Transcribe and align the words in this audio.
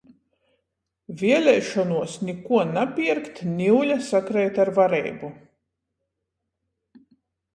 Vieleišonuos 1.21 2.15
nikuo 2.29 2.61
napierkt 2.77 3.41
niuļa 3.59 3.97
sakreit 4.07 4.57
ar 4.65 4.71
vareibu. 4.79 5.29